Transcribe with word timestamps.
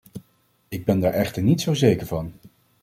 Ik 0.67 0.85
ben 0.85 0.99
daar 0.99 1.13
echter 1.13 1.43
niet 1.43 1.61
zo 1.61 1.73
zeker 1.73 2.07
van. 2.07 2.33